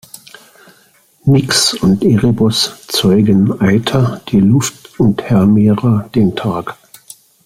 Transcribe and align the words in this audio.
Nyx 1.27 1.75
und 1.75 2.03
Erebos 2.03 2.87
zeugen 2.87 3.61
Aither, 3.61 4.19
die 4.29 4.39
Luft, 4.39 4.99
und 4.99 5.21
Hemera, 5.29 6.09
den 6.15 6.35
Tag. 6.35 6.75